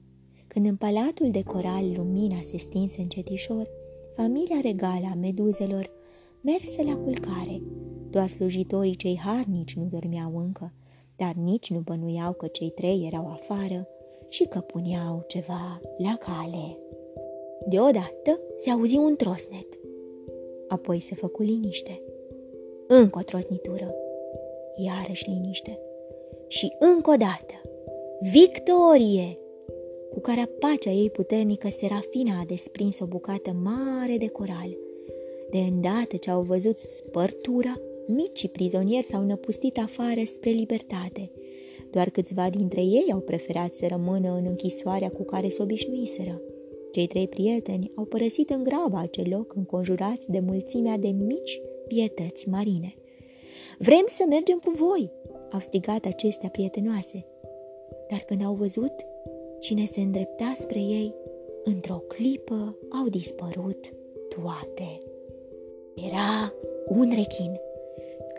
Când 0.47 0.67
în 0.67 0.77
palatul 0.77 1.31
de 1.31 1.43
coral 1.43 1.93
lumina 1.97 2.37
se 2.45 2.57
stinse 2.57 3.01
încetișor, 3.01 3.69
familia 4.17 4.57
regală 4.63 5.07
a 5.11 5.15
meduzelor 5.15 5.91
merse 6.41 6.83
la 6.83 6.97
culcare. 6.97 7.63
Doar 8.11 8.29
slujitorii 8.29 8.95
cei 8.95 9.19
harnici 9.19 9.77
nu 9.77 9.85
dormeau 9.85 10.37
încă, 10.37 10.73
dar 11.19 11.33
nici 11.45 11.71
nu 11.71 11.79
bănuiau 11.79 12.33
că 12.33 12.47
cei 12.47 12.71
trei 12.71 13.05
erau 13.07 13.27
afară 13.27 13.89
și 14.29 14.45
că 14.45 14.59
puneau 14.59 15.25
ceva 15.27 15.81
la 15.97 16.17
cale. 16.19 16.79
Deodată 17.69 18.41
se 18.57 18.71
auzi 18.71 18.97
un 18.97 19.17
trosnet. 19.17 19.69
Apoi 20.69 21.01
se 21.01 21.15
făcu 21.15 21.43
liniște. 21.43 22.03
Încă 22.87 23.19
o 23.19 23.23
trosnitură. 23.23 23.95
Iarăși 24.77 25.29
liniște. 25.31 25.79
Și 26.49 26.73
încă 26.79 27.11
o 27.11 27.17
dată. 27.17 27.55
Victorie! 28.33 29.39
Cu 30.11 30.21
carapacea 30.21 30.91
ei 30.91 31.11
puternică, 31.11 31.69
Serafina 31.69 32.41
a 32.41 32.45
desprins 32.47 33.01
o 33.01 33.07
bucată 33.07 33.51
mare 33.63 34.17
de 34.19 34.29
coral. 34.29 34.77
De 35.51 35.59
îndată 35.59 36.17
ce 36.17 36.31
au 36.31 36.43
văzut 36.43 36.79
spărtura, 36.79 37.81
micii 38.09 38.49
prizonieri 38.49 39.05
s-au 39.05 39.23
năpustit 39.23 39.79
afară 39.79 40.21
spre 40.25 40.51
libertate. 40.51 41.31
Doar 41.91 42.11
câțiva 42.11 42.51
dintre 42.51 42.81
ei 42.81 43.07
au 43.13 43.21
preferat 43.21 43.75
să 43.75 43.87
rămână 43.87 44.35
în 44.37 44.45
închisoarea 44.47 45.11
cu 45.11 45.25
care 45.25 45.49
se 45.49 45.63
obișnuiseră. 45.63 46.41
Cei 46.93 47.07
trei 47.07 47.29
prieteni 47.29 47.93
au 47.95 48.05
părăsit 48.05 48.51
în 48.51 48.63
graba 48.63 49.01
acel 49.01 49.27
loc 49.31 49.55
înconjurați 49.55 50.31
de 50.31 50.41
mulțimea 50.41 50.97
de 50.97 51.09
mici 51.09 51.61
pietăți 51.87 52.49
marine. 52.49 52.95
Vrem 53.79 54.05
să 54.07 54.25
mergem 54.29 54.59
cu 54.59 54.71
voi!" 54.71 55.11
au 55.53 55.61
strigat 55.61 56.05
acestea 56.05 56.49
prietenoase. 56.49 57.27
Dar 58.11 58.19
când 58.19 58.45
au 58.45 58.55
văzut 58.55 58.93
cine 59.61 59.85
se 59.85 60.01
îndrepta 60.01 60.53
spre 60.57 60.79
ei, 60.79 61.15
într-o 61.65 62.03
clipă 62.09 62.79
au 63.03 63.09
dispărut 63.09 63.93
toate. 64.29 65.03
Era 65.95 66.53
un 66.89 67.11
rechin 67.15 67.61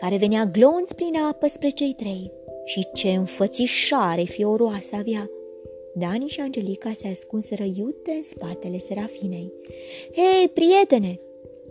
care 0.00 0.16
venea 0.16 0.44
glonț 0.44 0.92
prin 0.92 1.16
apă 1.30 1.46
spre 1.46 1.68
cei 1.68 1.94
trei 1.94 2.30
și 2.64 2.86
ce 2.94 3.08
înfățișare 3.08 4.22
fioroasă 4.22 4.96
avea. 4.96 5.30
Dani 5.94 6.28
și 6.28 6.40
Angelica 6.40 6.92
se 6.92 7.08
ascunseră 7.08 7.62
iute 7.62 8.10
în 8.10 8.22
spatele 8.22 8.78
Serafinei. 8.78 9.52
Hei, 10.14 10.48
prietene, 10.48 11.20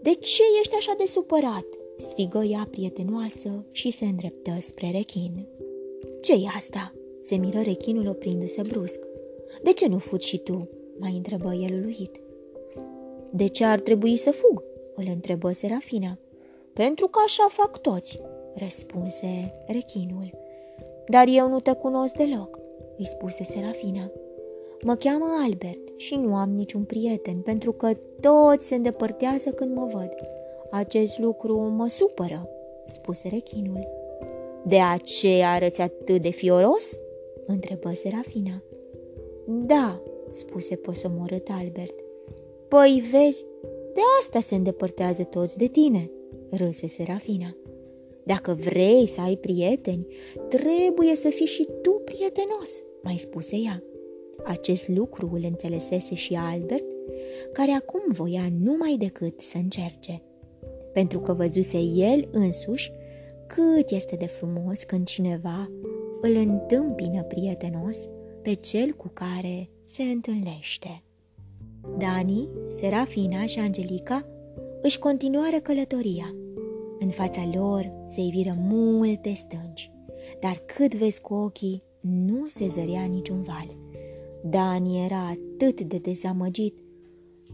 de 0.01 0.09
ce 0.09 0.43
ești 0.59 0.75
așa 0.75 0.95
de 0.97 1.05
supărat?" 1.05 1.65
strigă 1.95 2.43
ea 2.43 2.67
prietenoasă 2.71 3.65
și 3.71 3.91
se 3.91 4.05
îndreptă 4.05 4.51
spre 4.59 4.91
rechin. 4.91 5.47
ce 6.21 6.33
e 6.33 6.47
asta?" 6.55 6.93
se 7.21 7.35
miră 7.35 7.61
rechinul 7.61 8.07
oprindu-se 8.07 8.61
brusc. 8.61 8.99
De 9.63 9.71
ce 9.73 9.87
nu 9.87 9.97
fugi 9.97 10.27
și 10.27 10.37
tu?" 10.37 10.69
mai 10.99 11.13
întrebă 11.15 11.53
el 11.53 11.73
uluit. 11.73 12.21
De 13.31 13.47
ce 13.47 13.65
ar 13.65 13.79
trebui 13.79 14.17
să 14.17 14.31
fug?" 14.31 14.63
îl 14.95 15.05
întrebă 15.13 15.51
Serafina. 15.51 16.17
Pentru 16.85 17.07
că 17.07 17.19
așa 17.25 17.47
fac 17.49 17.77
toți, 17.77 18.19
răspunse 18.55 19.53
rechinul. 19.67 20.29
Dar 21.07 21.27
eu 21.27 21.49
nu 21.49 21.59
te 21.59 21.73
cunosc 21.73 22.15
deloc, 22.15 22.59
îi 22.97 23.05
spuse 23.05 23.43
Serafina. 23.43 24.11
Mă 24.83 24.95
cheamă 24.95 25.25
Albert 25.43 25.99
și 25.99 26.15
nu 26.15 26.35
am 26.35 26.49
niciun 26.49 26.83
prieten, 26.83 27.41
pentru 27.41 27.71
că 27.71 27.91
toți 28.19 28.67
se 28.67 28.75
îndepărtează 28.75 29.49
când 29.49 29.75
mă 29.75 29.89
văd. 29.93 30.09
Acest 30.71 31.19
lucru 31.19 31.57
mă 31.57 31.87
supără, 31.87 32.49
spuse 32.85 33.29
rechinul. 33.29 33.87
De 34.65 34.79
aceea 34.79 35.51
arăți 35.51 35.81
atât 35.81 36.21
de 36.21 36.29
fioros? 36.29 36.97
întrebă 37.45 37.91
Serafina. 37.93 38.63
Da, 39.45 40.01
spuse 40.29 40.75
posomorât 40.75 41.47
Albert. 41.51 41.95
Păi 42.67 43.03
vezi, 43.11 43.45
de 43.93 44.01
asta 44.19 44.39
se 44.39 44.55
îndepărtează 44.55 45.23
toți 45.23 45.57
de 45.57 45.67
tine, 45.67 46.11
râse 46.51 46.87
Serafina. 46.87 47.57
Dacă 48.25 48.53
vrei 48.53 49.07
să 49.07 49.21
ai 49.21 49.35
prieteni, 49.35 50.07
trebuie 50.49 51.15
să 51.15 51.29
fii 51.29 51.45
și 51.45 51.67
tu 51.81 52.01
prietenos, 52.05 52.83
mai 53.03 53.17
spuse 53.17 53.55
ea. 53.55 53.83
Acest 54.43 54.87
lucru 54.87 55.29
îl 55.33 55.41
înțelesese 55.43 56.15
și 56.15 56.33
Albert, 56.33 56.85
care 57.51 57.71
acum 57.71 58.01
voia 58.07 58.47
numai 58.63 58.95
decât 58.97 59.41
să 59.41 59.57
încerce. 59.57 60.21
Pentru 60.93 61.19
că 61.19 61.33
văzuse 61.33 61.77
el 61.79 62.27
însuși 62.31 62.91
cât 63.47 63.89
este 63.89 64.15
de 64.15 64.25
frumos 64.25 64.83
când 64.83 65.05
cineva 65.05 65.71
îl 66.21 66.35
întâmpină 66.35 67.23
prietenos 67.23 67.97
pe 68.41 68.53
cel 68.53 68.91
cu 68.91 69.11
care 69.13 69.69
se 69.85 70.03
întâlnește. 70.03 71.03
Dani, 71.97 72.49
Serafina 72.67 73.45
și 73.45 73.59
Angelica 73.59 74.27
își 74.81 74.99
continuară 74.99 75.59
călătoria. 75.59 76.35
În 76.99 77.09
fața 77.09 77.49
lor 77.53 77.91
se 78.07 78.21
iviră 78.21 78.55
multe 78.59 79.33
stânci, 79.33 79.91
dar 80.39 80.63
cât 80.65 80.95
vezi 80.95 81.21
cu 81.21 81.33
ochii, 81.33 81.83
nu 82.01 82.47
se 82.47 82.67
zărea 82.67 83.03
niciun 83.03 83.41
val. 83.41 83.77
Dani 84.43 85.03
era 85.03 85.27
atât 85.27 85.81
de 85.81 85.97
dezamăgit. 85.97 86.77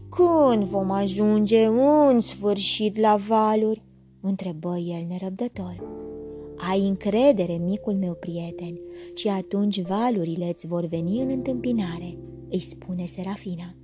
Când 0.08 0.64
vom 0.64 0.90
ajunge 0.90 1.64
în 1.64 2.20
sfârșit 2.20 2.98
la 2.98 3.16
valuri? 3.28 3.84
întrebă 4.20 4.76
el 4.76 5.04
nerăbdător. 5.08 5.94
Ai 6.70 6.86
încredere, 6.86 7.56
micul 7.56 7.94
meu 7.94 8.14
prieten, 8.14 8.80
și 9.14 9.28
atunci 9.28 9.80
valurile 9.80 10.48
îți 10.48 10.66
vor 10.66 10.86
veni 10.86 11.22
în 11.22 11.30
întâmpinare, 11.30 12.18
îi 12.50 12.60
spune 12.60 13.04
Serafina. 13.04 13.74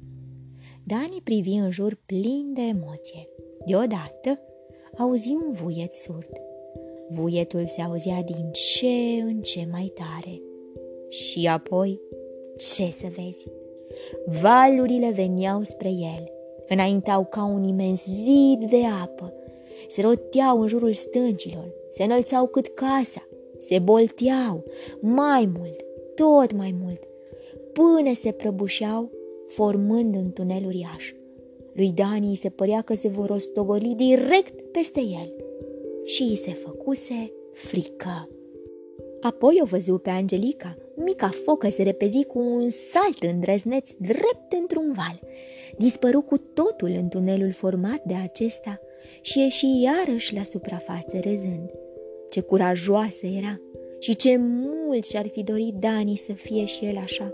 Dani 0.84 1.20
privi 1.24 1.54
în 1.54 1.70
jur 1.70 2.00
plin 2.06 2.52
de 2.54 2.60
emoție. 2.60 3.28
Deodată 3.66 4.38
auzi 4.98 5.30
un 5.30 5.50
vuiet 5.50 5.92
surd. 5.92 6.30
Vuietul 7.08 7.66
se 7.66 7.82
auzea 7.82 8.22
din 8.22 8.50
ce 8.52 9.22
în 9.22 9.40
ce 9.40 9.66
mai 9.70 9.92
tare. 9.94 10.42
Și 11.08 11.48
apoi, 11.48 12.00
ce 12.56 12.90
să 12.90 13.06
vezi? 13.16 13.46
Valurile 14.40 15.10
veneau 15.10 15.62
spre 15.62 15.88
el, 15.88 16.32
înaintau 16.68 17.24
ca 17.24 17.44
un 17.44 17.64
imens 17.64 18.04
zid 18.04 18.70
de 18.70 18.82
apă, 19.02 19.34
se 19.88 20.00
roteau 20.00 20.60
în 20.60 20.66
jurul 20.66 20.92
stâncilor, 20.92 21.74
se 21.88 22.02
înălțau 22.02 22.46
cât 22.46 22.66
casa, 22.66 23.28
se 23.58 23.78
bolteau 23.78 24.64
mai 25.00 25.50
mult, 25.58 25.84
tot 26.14 26.52
mai 26.52 26.74
mult, 26.82 27.02
până 27.72 28.14
se 28.14 28.32
prăbușeau 28.32 29.10
formând 29.46 30.14
un 30.14 30.32
tunel 30.32 30.64
uriaș. 30.64 31.12
Lui 31.74 31.92
Dani 31.92 32.28
îi 32.28 32.36
se 32.36 32.48
părea 32.48 32.80
că 32.80 32.94
se 32.94 33.08
vor 33.08 33.26
rostogoli 33.26 33.94
direct 33.96 34.60
peste 34.60 35.00
el 35.00 35.34
și 36.04 36.22
îi 36.22 36.36
se 36.36 36.50
făcuse 36.50 37.32
frică. 37.52 38.28
Apoi 39.20 39.58
o 39.62 39.64
văzu 39.64 39.98
pe 39.98 40.10
Angelica. 40.10 40.76
Mica 40.96 41.28
focă 41.28 41.70
se 41.70 41.82
repezi 41.82 42.24
cu 42.24 42.38
un 42.38 42.70
salt 42.70 43.22
îndrăzneț 43.32 43.90
drept 43.98 44.52
într-un 44.60 44.92
val. 44.94 45.20
Dispăru 45.78 46.20
cu 46.20 46.36
totul 46.38 46.90
în 46.96 47.08
tunelul 47.08 47.52
format 47.52 48.02
de 48.04 48.14
acesta 48.14 48.80
și 49.20 49.38
ieși 49.38 49.66
iarăși 49.82 50.34
la 50.34 50.42
suprafață 50.42 51.20
râzând. 51.20 51.70
Ce 52.30 52.40
curajoasă 52.40 53.26
era 53.26 53.60
și 53.98 54.16
ce 54.16 54.36
mult 54.38 55.04
și-ar 55.04 55.26
fi 55.28 55.42
dorit 55.42 55.74
Dani 55.74 56.16
să 56.16 56.32
fie 56.32 56.64
și 56.64 56.84
el 56.84 56.96
așa. 56.96 57.32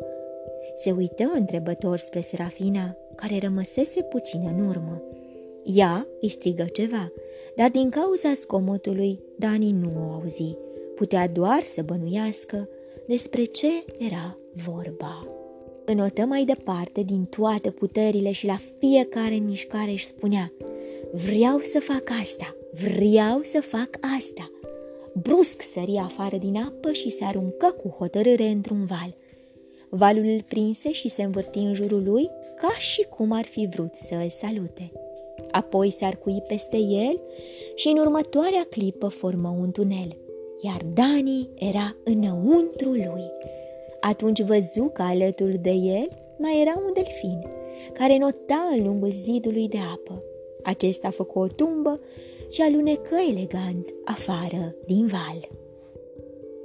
Se 0.75 0.90
uită 0.90 1.30
întrebător 1.35 1.99
spre 1.99 2.21
Serafina, 2.21 2.97
care 3.20 3.38
rămăsese 3.38 4.02
puțin 4.02 4.40
în 4.56 4.66
urmă. 4.66 5.02
Ea 5.64 6.06
îi 6.20 6.28
strigă 6.28 6.64
ceva, 6.64 7.12
dar 7.56 7.70
din 7.70 7.90
cauza 7.90 8.32
scomotului, 8.34 9.20
Dani 9.38 9.70
nu 9.70 9.90
o 9.96 10.12
auzi. 10.12 10.56
Putea 10.94 11.28
doar 11.28 11.62
să 11.62 11.82
bănuiască 11.82 12.68
despre 13.06 13.44
ce 13.44 13.68
era 13.98 14.38
vorba. 14.52 15.26
Înotă 15.84 16.25
mai 16.25 16.44
departe 16.44 17.02
din 17.02 17.25
toate 17.25 17.70
puterile 17.70 18.30
și 18.30 18.46
la 18.46 18.56
fiecare 18.78 19.34
mișcare 19.34 19.90
își 19.90 20.04
spunea 20.04 20.52
Vreau 21.12 21.58
să 21.58 21.80
fac 21.80 22.10
asta, 22.20 22.56
vreau 22.72 23.40
să 23.42 23.60
fac 23.60 23.88
asta. 24.18 24.50
Brusc 25.12 25.62
sări 25.62 25.96
afară 25.96 26.37
din 26.37 26.56
apă 26.56 26.92
și 26.92 27.10
se 27.10 27.25
aruncă 27.25 27.66
cu 27.82 27.88
hotărâre 27.88 28.46
într-un 28.46 28.84
val. 28.84 29.14
Valul 29.88 30.25
îl 30.25 30.44
prinse 30.48 30.92
și 30.92 31.08
se 31.08 31.22
învârti 31.22 31.58
în 31.58 31.75
jurul 31.75 32.02
lui 32.04 32.30
ca 32.58 32.74
și 32.78 33.02
cum 33.02 33.32
ar 33.32 33.44
fi 33.44 33.68
vrut 33.70 33.94
să 33.94 34.14
îl 34.14 34.28
salute. 34.28 34.92
Apoi 35.50 35.90
se 35.90 36.04
arcui 36.04 36.42
peste 36.46 36.76
el 36.76 37.20
și 37.74 37.88
în 37.88 37.98
următoarea 37.98 38.66
clipă 38.70 39.08
formă 39.08 39.56
un 39.60 39.70
tunel, 39.70 40.16
iar 40.60 40.80
Dani 40.94 41.50
era 41.54 41.96
înăuntru 42.04 42.88
lui. 42.88 43.30
Atunci 44.00 44.42
văzu 44.42 44.90
că 44.92 45.02
alături 45.02 45.58
de 45.58 45.70
el 45.70 46.08
mai 46.38 46.60
era 46.60 46.82
un 46.86 46.92
delfin, 46.94 47.46
care 47.92 48.18
nota 48.18 48.68
în 48.76 48.84
lungul 48.84 49.10
zidului 49.10 49.68
de 49.68 49.78
apă. 49.92 50.22
Acesta 50.62 51.10
făcu 51.10 51.38
o 51.38 51.46
tumbă 51.46 52.00
și 52.50 52.62
alunecă 52.62 53.16
elegant 53.30 53.94
afară 54.04 54.74
din 54.86 55.06
val. 55.06 55.48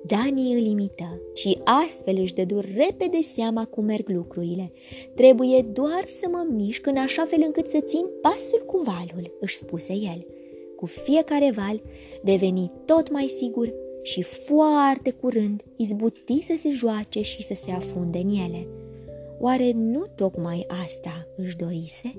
Dani 0.06 0.54
îl 0.54 0.66
imită 0.66 1.22
și 1.34 1.60
astfel 1.64 2.18
își 2.20 2.34
dădu 2.34 2.60
repede 2.60 3.22
seama 3.22 3.66
cum 3.66 3.86
merg 3.86 4.10
lucrurile. 4.10 4.72
Trebuie 5.16 5.62
doar 5.62 6.04
să 6.06 6.28
mă 6.32 6.48
mișc 6.52 6.86
în 6.86 6.98
așa 6.98 7.26
fel 7.26 7.42
încât 7.46 7.70
să 7.70 7.80
țin 7.80 8.06
pasul 8.22 8.64
cu 8.66 8.78
valul, 8.78 9.38
își 9.40 9.56
spuse 9.56 9.94
el. 9.94 10.26
Cu 10.76 10.86
fiecare 10.86 11.52
val 11.56 11.82
deveni 12.24 12.72
tot 12.86 13.12
mai 13.12 13.28
sigur 13.28 13.74
și 14.02 14.22
foarte 14.22 15.12
curând 15.12 15.64
izbuti 15.76 16.42
să 16.42 16.54
se 16.58 16.70
joace 16.70 17.22
și 17.22 17.44
să 17.44 17.54
se 17.54 17.72
afunde 17.72 18.18
în 18.18 18.30
ele. 18.30 18.68
Oare 19.40 19.72
nu 19.72 20.06
tocmai 20.16 20.66
asta 20.84 21.28
își 21.36 21.56
dorise? 21.56 22.16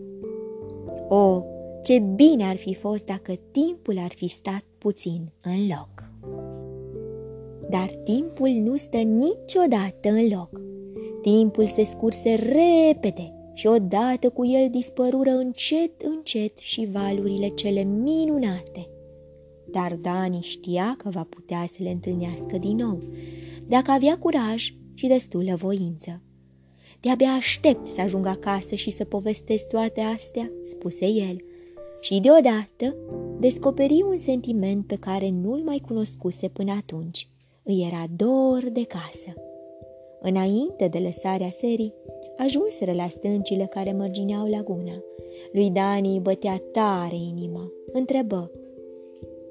O, 1.08 1.42
ce 1.82 1.98
bine 1.98 2.44
ar 2.44 2.56
fi 2.56 2.74
fost 2.74 3.04
dacă 3.04 3.38
timpul 3.50 3.98
ar 3.98 4.12
fi 4.14 4.28
stat 4.28 4.64
puțin 4.78 5.32
în 5.42 5.66
loc. 5.66 6.12
Dar 7.74 7.88
timpul 8.04 8.48
nu 8.48 8.76
stă 8.76 8.96
niciodată 8.96 10.08
în 10.08 10.28
loc. 10.28 10.60
Timpul 11.22 11.66
se 11.66 11.84
scurse 11.84 12.34
repede 12.34 13.32
și 13.54 13.66
odată 13.66 14.30
cu 14.30 14.46
el 14.46 14.70
dispărură 14.70 15.30
încet, 15.30 16.00
încet 16.02 16.58
și 16.58 16.88
valurile 16.92 17.48
cele 17.48 17.82
minunate. 17.82 18.88
Dar 19.70 19.94
Dani 19.94 20.40
știa 20.40 20.94
că 20.98 21.08
va 21.08 21.26
putea 21.28 21.64
să 21.66 21.76
le 21.78 21.90
întâlnească 21.90 22.58
din 22.58 22.76
nou, 22.76 23.02
dacă 23.66 23.90
avea 23.90 24.18
curaj 24.18 24.74
și 24.94 25.06
destulă 25.06 25.54
voință. 25.54 26.22
De-abia 27.00 27.28
aștept 27.28 27.86
să 27.86 28.00
ajung 28.00 28.26
acasă 28.26 28.74
și 28.74 28.90
să 28.90 29.04
povestesc 29.04 29.66
toate 29.66 30.00
astea, 30.00 30.50
spuse 30.62 31.06
el, 31.06 31.36
și 32.00 32.20
deodată 32.20 32.96
descoperi 33.38 34.04
un 34.10 34.18
sentiment 34.18 34.86
pe 34.86 34.96
care 34.96 35.30
nu-l 35.30 35.62
mai 35.64 35.82
cunoscuse 35.86 36.48
până 36.48 36.72
atunci. 36.72 37.28
Îi 37.66 37.86
era 37.86 38.04
dor 38.16 38.68
de 38.72 38.84
casă. 38.84 39.34
Înainte 40.20 40.88
de 40.88 40.98
lăsarea 40.98 41.50
serii, 41.50 41.94
ajunseră 42.36 42.92
la 42.92 43.08
stâncile 43.08 43.66
care 43.66 43.92
mărgineau 43.92 44.46
laguna. 44.46 45.02
Lui 45.52 45.70
Dani 45.70 46.12
îi 46.12 46.20
bătea 46.20 46.62
tare 46.72 47.16
inima. 47.16 47.72
Întrebă, 47.92 48.50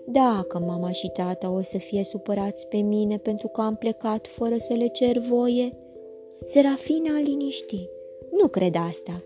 dacă 0.06 0.60
mama 0.60 0.91
și 0.91 1.10
tata 1.10 1.52
o 1.52 1.62
să 1.62 1.78
fie 1.78 2.04
supărați 2.04 2.67
pe 2.67 2.78
mine 2.78 3.17
pentru 3.17 3.47
că 3.47 3.62
am 3.62 3.76
plecat 3.76 4.28
fără 4.28 4.58
să 4.58 4.73
le 4.73 4.88
cer 4.88 5.17
voie? 5.17 5.78
Serafina 6.43 7.19
liniști. 7.19 7.89
Nu 8.41 8.47
cred 8.47 8.76
asta, 8.89 9.23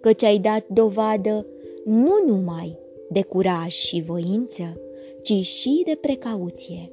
căci 0.00 0.22
ai 0.22 0.38
dat 0.38 0.66
dovadă 0.68 1.46
nu 1.84 2.14
numai 2.26 2.78
de 3.10 3.22
curaj 3.22 3.72
și 3.72 4.00
voință, 4.00 4.80
ci 5.22 5.32
și 5.32 5.82
de 5.84 5.98
precauție. 6.00 6.92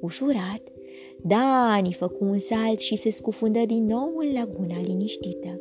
Ușurat, 0.00 0.62
Dani 1.22 1.92
făcu 1.92 2.24
un 2.24 2.38
salt 2.38 2.80
și 2.80 2.96
se 2.96 3.10
scufundă 3.10 3.64
din 3.66 3.86
nou 3.86 4.12
în 4.16 4.32
laguna 4.32 4.80
liniștită. 4.82 5.60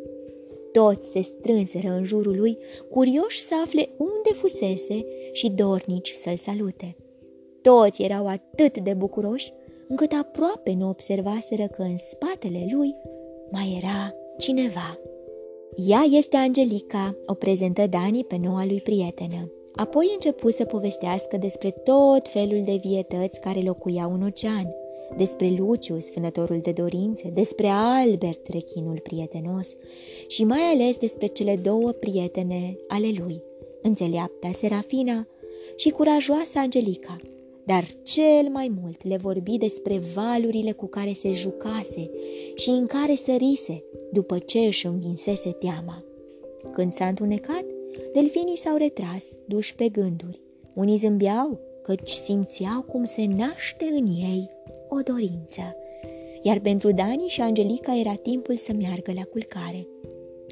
Toți 0.71 1.09
se 1.09 1.21
strânseră 1.21 1.87
în 1.87 2.03
jurul 2.03 2.35
lui, 2.37 2.57
curioși 2.89 3.41
să 3.41 3.55
afle 3.63 3.89
unde 3.97 4.33
fusese 4.33 5.05
și 5.31 5.49
dornici 5.49 6.09
să-l 6.09 6.35
salute. 6.35 6.95
Toți 7.61 8.03
erau 8.03 8.27
atât 8.27 8.77
de 8.77 8.93
bucuroși 8.93 9.53
încât 9.87 10.11
aproape 10.11 10.73
nu 10.73 10.89
observaseră 10.89 11.67
că 11.67 11.81
în 11.81 11.97
spatele 11.97 12.67
lui 12.71 12.95
mai 13.51 13.77
era 13.77 14.13
cineva. 14.37 14.99
Ea 15.75 16.01
este 16.11 16.37
Angelica, 16.37 17.17
o 17.25 17.33
prezentă 17.33 17.87
Dani 17.87 18.23
pe 18.23 18.37
noua 18.41 18.65
lui 18.65 18.81
prietenă. 18.81 19.51
Apoi 19.75 20.09
începu 20.13 20.51
să 20.51 20.65
povestească 20.65 21.37
despre 21.37 21.69
tot 21.71 22.27
felul 22.27 22.61
de 22.63 22.79
vietăți 22.81 23.39
care 23.39 23.59
locuiau 23.59 24.13
în 24.13 24.21
ocean, 24.21 24.75
despre 25.17 25.53
Lucius, 25.57 26.11
vânătorul 26.13 26.59
de 26.61 26.71
dorințe, 26.71 27.29
despre 27.33 27.67
Albert, 27.67 28.47
rechinul 28.47 28.99
prietenos 28.99 29.69
și 30.27 30.43
mai 30.43 30.59
ales 30.59 30.97
despre 30.97 31.25
cele 31.25 31.55
două 31.55 31.91
prietene 31.91 32.77
ale 32.87 33.07
lui, 33.17 33.43
înțeleapta 33.81 34.49
Serafina 34.53 35.27
și 35.75 35.89
curajoasa 35.89 36.59
Angelica, 36.59 37.15
dar 37.65 37.85
cel 38.03 38.49
mai 38.51 38.71
mult 38.81 39.03
le 39.03 39.17
vorbi 39.17 39.57
despre 39.57 40.01
valurile 40.13 40.71
cu 40.71 40.85
care 40.85 41.13
se 41.13 41.33
jucase 41.33 42.09
și 42.55 42.69
în 42.69 42.85
care 42.85 43.15
sărise 43.15 43.83
după 44.11 44.37
ce 44.37 44.59
își 44.59 44.85
învinsese 44.85 45.49
teama. 45.49 46.03
Când 46.71 46.91
s-a 46.91 47.05
întunecat, 47.05 47.65
delfinii 48.13 48.57
s-au 48.57 48.77
retras, 48.77 49.25
duși 49.45 49.75
pe 49.75 49.89
gânduri. 49.89 50.41
Unii 50.73 50.97
zâmbeau, 50.97 51.59
căci 51.83 52.09
simțeau 52.09 52.81
cum 52.81 53.03
se 53.03 53.25
naște 53.25 53.85
în 53.85 54.05
ei 54.07 54.49
o 54.89 54.99
dorință. 54.99 55.75
Iar 56.41 56.59
pentru 56.59 56.91
Dani 56.91 57.27
și 57.27 57.41
Angelica 57.41 57.99
era 57.99 58.13
timpul 58.13 58.55
să 58.55 58.73
meargă 58.73 59.11
la 59.15 59.23
culcare. 59.23 59.87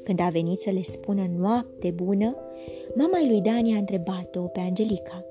Când 0.04 0.20
a 0.20 0.28
venit 0.28 0.60
să 0.60 0.70
le 0.70 0.82
spună 0.82 1.30
noapte 1.38 1.90
bună, 1.90 2.36
mama 2.94 3.18
lui 3.26 3.40
Dani 3.40 3.74
a 3.74 3.78
întrebat-o 3.78 4.40
pe 4.40 4.60
Angelica. 4.60 5.24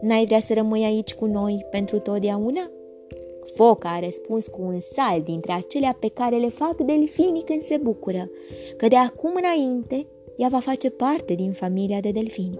N-ai 0.00 0.26
vrea 0.26 0.40
să 0.40 0.54
rămâi 0.54 0.84
aici 0.84 1.14
cu 1.14 1.26
noi 1.26 1.66
pentru 1.70 1.98
totdeauna? 1.98 2.70
Foca 3.54 3.88
a 3.88 4.00
răspuns 4.00 4.46
cu 4.46 4.62
un 4.62 4.80
sal 4.80 5.22
dintre 5.22 5.52
acelea 5.52 5.96
pe 6.00 6.08
care 6.08 6.36
le 6.36 6.48
fac 6.48 6.76
delfinii 6.76 7.42
când 7.42 7.62
se 7.62 7.76
bucură, 7.76 8.30
că 8.76 8.88
de 8.88 8.96
acum 8.96 9.32
înainte 9.34 10.06
ea 10.36 10.48
va 10.48 10.58
face 10.58 10.90
parte 10.90 11.34
din 11.34 11.52
familia 11.52 12.00
de 12.00 12.10
delfini. 12.10 12.58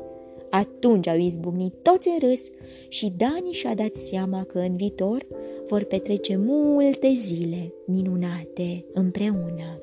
Atunci 0.50 1.06
au 1.06 1.16
izbucnit 1.16 1.78
toți 1.82 2.08
în 2.08 2.28
râs 2.28 2.40
și 2.88 3.12
Dani 3.16 3.50
și-a 3.50 3.74
dat 3.74 3.94
seama 3.94 4.42
că 4.42 4.58
în 4.58 4.76
viitor 4.76 5.26
vor 5.68 5.84
petrece 5.84 6.36
multe 6.36 7.12
zile 7.12 7.72
minunate 7.86 8.84
împreună. 8.92 9.80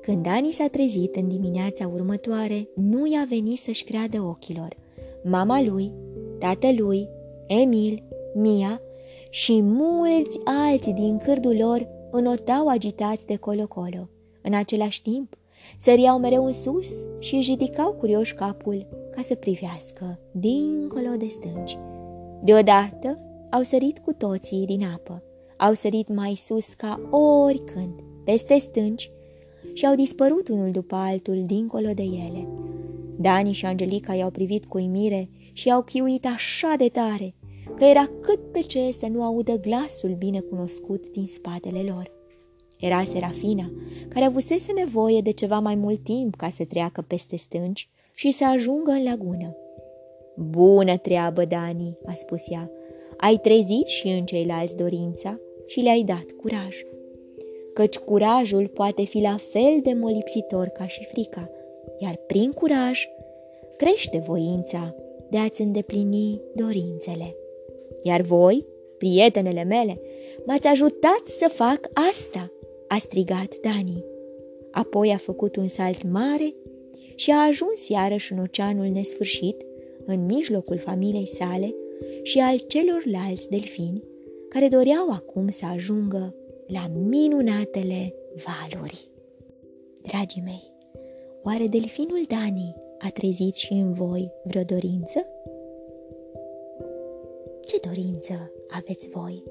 Când 0.00 0.22
Dani 0.22 0.52
s-a 0.52 0.66
trezit 0.66 1.16
în 1.16 1.28
dimineața 1.28 1.88
următoare, 1.88 2.68
nu 2.74 3.06
i-a 3.06 3.26
venit 3.28 3.58
să-și 3.58 3.84
creadă 3.84 4.20
ochilor. 4.22 4.76
Mama 5.24 5.62
lui, 5.62 5.92
tatălui, 6.38 7.08
Emil, 7.46 8.02
Mia 8.34 8.80
și 9.30 9.62
mulți 9.62 10.38
alții 10.44 10.92
din 10.92 11.18
cârdul 11.18 11.56
lor 11.56 11.88
înotau 12.10 12.68
agitați 12.68 13.26
de 13.26 13.36
colo-colo. 13.36 14.08
În 14.42 14.54
același 14.54 15.02
timp, 15.02 15.36
săriau 15.78 16.18
mereu 16.18 16.46
în 16.46 16.52
sus 16.52 16.88
și 17.18 17.34
își 17.34 17.50
ridicau 17.50 17.92
curioși 17.92 18.34
capul 18.34 18.86
ca 19.10 19.20
să 19.22 19.34
privească 19.34 20.18
dincolo 20.32 21.16
de 21.18 21.26
stânci. 21.28 21.78
Deodată 22.42 23.18
au 23.50 23.62
sărit 23.62 23.98
cu 23.98 24.12
toții 24.12 24.66
din 24.66 24.84
apă, 24.94 25.22
au 25.56 25.72
sărit 25.72 26.14
mai 26.14 26.34
sus 26.34 26.74
ca 26.74 27.00
oricând, 27.10 28.00
peste 28.24 28.58
stânci 28.58 29.10
și 29.72 29.86
au 29.86 29.94
dispărut 29.94 30.48
unul 30.48 30.70
după 30.70 30.94
altul 30.94 31.42
dincolo 31.46 31.90
de 31.94 32.02
ele. 32.02 32.48
Dani 33.18 33.52
și 33.52 33.66
Angelica 33.66 34.14
i-au 34.14 34.30
privit 34.30 34.66
cu 34.66 34.76
uimire 34.76 35.30
și 35.52 35.70
au 35.70 35.82
chiuit 35.82 36.26
așa 36.26 36.74
de 36.78 36.88
tare, 36.88 37.34
că 37.74 37.84
era 37.84 38.04
cât 38.20 38.52
pe 38.52 38.60
ce 38.60 38.90
să 38.90 39.06
nu 39.06 39.22
audă 39.22 39.56
glasul 39.60 40.14
bine 40.18 40.40
cunoscut 40.40 41.08
din 41.08 41.26
spatele 41.26 41.80
lor. 41.80 42.15
Era 42.80 43.02
Serafina, 43.04 43.72
care 44.08 44.24
avusese 44.24 44.72
nevoie 44.72 45.20
de 45.20 45.30
ceva 45.30 45.58
mai 45.58 45.74
mult 45.74 46.04
timp 46.04 46.34
ca 46.34 46.48
să 46.48 46.64
treacă 46.64 47.04
peste 47.08 47.36
stânci 47.36 47.90
și 48.14 48.30
să 48.30 48.46
ajungă 48.46 48.90
în 48.90 49.02
lagună. 49.02 49.56
Bună 50.36 50.96
treabă, 50.96 51.44
Dani, 51.44 51.98
a 52.06 52.12
spus 52.12 52.50
ea. 52.50 52.70
Ai 53.16 53.36
trezit 53.36 53.86
și 53.86 54.08
în 54.08 54.24
ceilalți 54.24 54.76
dorința 54.76 55.40
și 55.66 55.80
le-ai 55.80 56.02
dat 56.02 56.24
curaj. 56.40 56.76
Căci 57.74 57.98
curajul 57.98 58.68
poate 58.68 59.04
fi 59.04 59.20
la 59.20 59.36
fel 59.36 59.80
de 59.82 59.92
molipsitor 59.92 60.66
ca 60.66 60.86
și 60.86 61.04
frica, 61.04 61.50
iar 61.98 62.16
prin 62.26 62.52
curaj 62.52 63.06
crește 63.76 64.18
voința 64.18 64.94
de 65.30 65.38
a-ți 65.38 65.62
îndeplini 65.62 66.40
dorințele. 66.54 67.36
Iar 68.02 68.20
voi, 68.20 68.66
prietenele 68.98 69.62
mele, 69.62 70.00
m-ați 70.46 70.66
ajutat 70.66 71.22
să 71.38 71.48
fac 71.48 71.90
asta, 72.10 72.52
a 72.88 72.98
strigat 72.98 73.60
Dani. 73.60 74.04
Apoi 74.70 75.12
a 75.12 75.16
făcut 75.16 75.56
un 75.56 75.68
salt 75.68 76.02
mare 76.02 76.54
și 77.14 77.30
a 77.30 77.46
ajuns 77.46 77.88
iarăși 77.88 78.32
în 78.32 78.38
oceanul 78.38 78.86
nesfârșit, 78.86 79.56
în 80.04 80.24
mijlocul 80.24 80.78
familiei 80.78 81.26
sale 81.26 81.74
și 82.22 82.38
al 82.38 82.58
celorlalți 82.58 83.48
delfini, 83.48 84.02
care 84.48 84.68
doreau 84.68 85.10
acum 85.10 85.48
să 85.48 85.66
ajungă 85.66 86.34
la 86.66 86.90
minunatele 87.08 88.14
valuri. 88.44 89.08
Dragii 90.02 90.42
mei, 90.44 90.72
oare 91.42 91.66
delfinul 91.66 92.22
Dani 92.28 92.74
a 92.98 93.10
trezit 93.10 93.54
și 93.54 93.72
în 93.72 93.92
voi 93.92 94.32
vreo 94.44 94.62
dorință? 94.62 95.26
Ce 97.62 97.80
dorință 97.86 98.52
aveți 98.68 99.08
voi? 99.08 99.42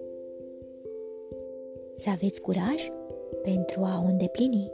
Să 1.96 2.10
aveți 2.10 2.42
curaj 2.42 2.90
pentru 3.42 3.82
a 3.82 4.02
o 4.06 4.08
îndeplini. 4.08 4.72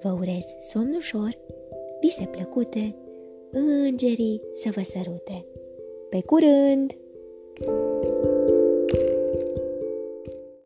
Vă 0.00 0.10
urez 0.10 0.46
somn 0.60 0.94
ușor, 0.94 1.38
vise 2.00 2.24
plăcute, 2.24 2.94
îngerii 3.50 4.42
să 4.54 4.70
vă 4.74 4.80
sărute. 4.82 5.46
Pe 6.10 6.22
curând! 6.22 6.96
thank 7.54 7.68
you 7.68 7.91